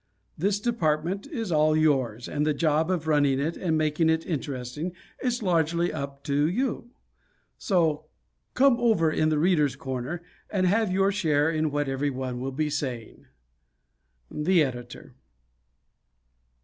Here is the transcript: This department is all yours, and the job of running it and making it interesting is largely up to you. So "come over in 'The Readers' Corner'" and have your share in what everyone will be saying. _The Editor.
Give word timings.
This 0.35 0.59
department 0.59 1.27
is 1.27 1.51
all 1.51 1.77
yours, 1.77 2.27
and 2.27 2.43
the 2.43 2.55
job 2.55 2.89
of 2.89 3.05
running 3.05 3.39
it 3.39 3.55
and 3.55 3.77
making 3.77 4.09
it 4.09 4.25
interesting 4.25 4.93
is 5.21 5.43
largely 5.43 5.93
up 5.93 6.23
to 6.23 6.47
you. 6.47 6.89
So 7.59 8.05
"come 8.55 8.77
over 8.79 9.11
in 9.11 9.29
'The 9.29 9.37
Readers' 9.37 9.75
Corner'" 9.75 10.23
and 10.49 10.65
have 10.65 10.91
your 10.91 11.11
share 11.11 11.51
in 11.51 11.69
what 11.69 11.87
everyone 11.87 12.39
will 12.39 12.51
be 12.51 12.67
saying. 12.71 13.27
_The 14.33 14.65
Editor. 14.65 15.13